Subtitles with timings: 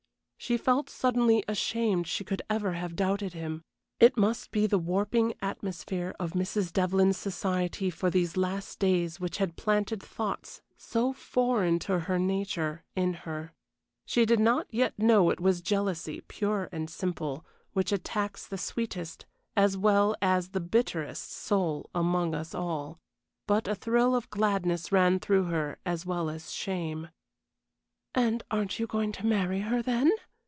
[0.43, 3.61] She felt suddenly ashamed she could ever have doubted him;
[3.99, 6.73] it must be the warping atmosphere of Mrs.
[6.73, 12.83] Devlyn's society for these last days which had planted thoughts, so foreign to her nature,
[12.95, 13.53] in her.
[14.07, 19.27] She did not yet know it was jealousy pure and simple, which attacks the sweetest,
[19.55, 22.97] as well, as the bitterest, soul among us all.
[23.45, 27.09] But a thrill of gladness ran through her as well as shame.
[28.15, 30.11] "And aren't you going to marry her, then?"